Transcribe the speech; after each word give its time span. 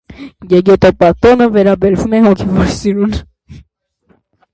«Գեգետոբա» 0.51 1.09
տոնը 1.25 1.47
վերաբերում 1.57 2.15
է 2.19 2.21
հոգևոր 2.29 2.73
սիրուն։ 2.79 3.15